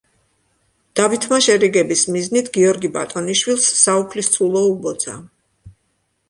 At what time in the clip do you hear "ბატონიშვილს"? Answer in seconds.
2.97-3.69